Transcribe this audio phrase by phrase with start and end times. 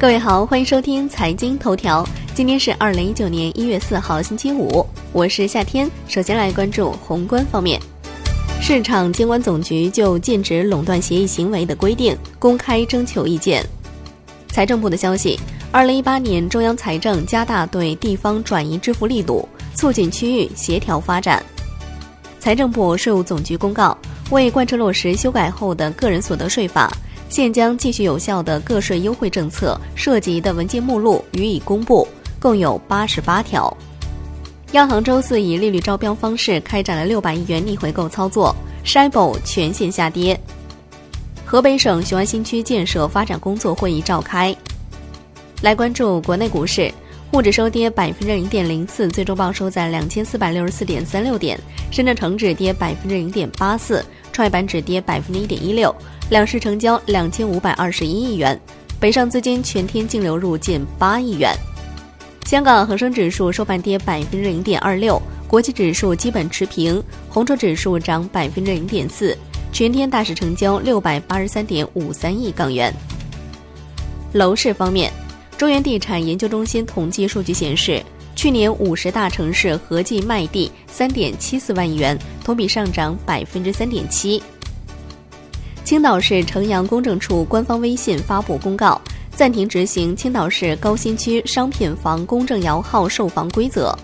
[0.00, 2.08] 各位好，欢迎收听财经头条。
[2.34, 5.90] 今天是二零一九年一月四号，星期五，我是夏天。
[6.08, 7.78] 首先来关注宏观方面，
[8.62, 13.62] 市场监管总局就禁止垄断协议行为的规定公开征求意见。
[14.48, 15.38] 财政部的消息，
[15.70, 21.44] 二零一八年中央财政加大对地方转移支付力度，促进区域协调发展。
[22.38, 23.94] 财政部、税务总局公告，
[24.30, 26.90] 为贯彻落实修改后的个人所得税法。
[27.30, 32.06] 现将继续有效的个税优惠政策涉及的文件目录予以公布，
[32.40, 33.74] 共有八十八条。
[34.72, 38.54] 央行周四以利率招标方式开展了六百亿元逆回购操作
[38.84, 40.38] ，SHIBO 全线下跌。
[41.46, 44.54] 河北省雄安新区建设发展工作会议召开。
[45.62, 46.92] 来关注国内股市，
[47.30, 51.56] 沪指收跌百分之零点零四，最终报收在两千四百六十四点三六点；
[51.92, 54.04] 深圳成指跌百分之零点八四，
[54.40, 55.94] 创业板指跌百分之一点一六。
[56.30, 58.58] 两市成交两千五百二十一亿元，
[58.98, 61.54] 北上资金全天净流入近八亿元。
[62.46, 69.36] 香港恒生指数收盘跌百分之零点二六，国际指数基本持平，红筹指数涨百分之零点四，
[69.72, 72.90] 全天大市成交六百八十三点五三亿港元。
[74.32, 75.12] 楼市方面，
[75.58, 78.02] 中原地产研究中心统计数据显示，
[78.40, 84.42] 去年五十大城市合计卖地三点七四万亿元，同比上涨百分之三点七。
[85.84, 88.98] 青岛市城阳公证处官方微信发布公告，
[89.32, 93.94] 暂停执行青岛市高新区商品房公证摇号售房规则。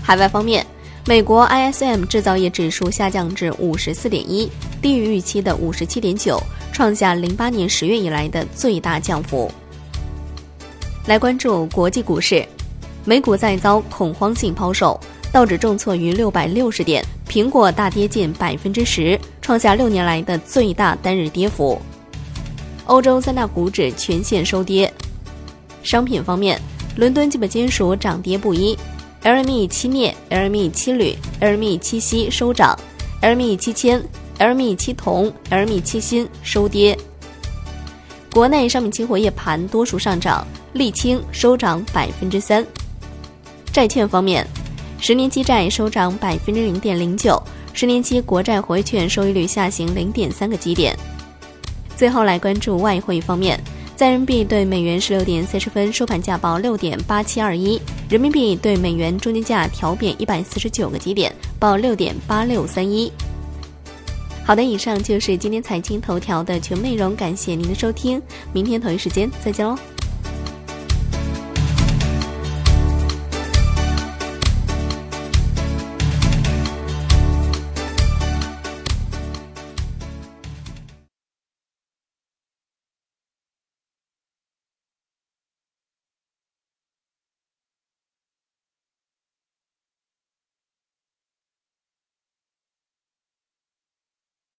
[0.00, 0.66] 海外方面，
[1.06, 6.42] 美国 ISM 制造业指数下降至五十四点一，低于预期的五十七点九，
[6.72, 9.52] 创下零八年十月以来的最大降幅。
[11.06, 12.42] 来关注国际股市，
[13.08, 15.00] 美股再遭恐慌性抛售，
[15.32, 17.02] 道指重挫逾六百六十点。
[17.26, 21.80] 苹果大跌近百分之十，创下六年来的最大单日跌幅。
[22.84, 24.92] 欧洲三大股指全线收跌。
[25.82, 26.60] 商品方面，
[26.96, 28.76] 伦敦基本金属涨跌不一
[29.24, 32.78] ，LME 七镍、LME 七铝、LME 七锡收涨
[33.22, 34.02] ，LME 七铅、
[34.38, 36.94] LME 七铜、LME 七锌收跌。
[38.34, 42.62] 国内商品期货夜盘多数上涨，沥青收涨百分之三。
[43.72, 44.46] 债券方面。
[45.00, 47.40] 十年期债收涨百分之零点零九，
[47.72, 50.98] 十年期国债活跃券收益率下行零点三个基点。
[51.96, 53.60] 最后来关注外汇方面，
[53.94, 63.12] 在人民币对美元十六点四十分收盘价报六点八七二一，人民币对美元中间价调贬一百四十九个基点，报六点八六三一。
[64.44, 68.20] 好的，以上就是今天财经头条的全部内容，感谢您的收听，
[68.52, 69.76] 明天同一时间再见喽。